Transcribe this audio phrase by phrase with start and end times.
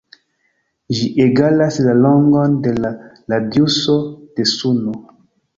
[0.99, 2.93] Ĝi egalas la longon de la
[3.35, 3.99] radiuso
[4.41, 4.99] de Suno.